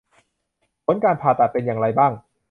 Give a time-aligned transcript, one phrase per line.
[0.85, 2.11] ผลการผ่าตัดเป็นอย่างไรบ้าง